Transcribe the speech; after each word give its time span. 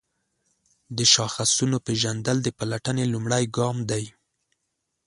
د 0.97 0.99
شاخصونو 1.13 1.77
پیژندل 1.85 2.37
د 2.43 2.47
پلټنې 2.59 3.05
لومړی 3.13 3.43
ګام 3.57 3.77
دی. 3.89 4.03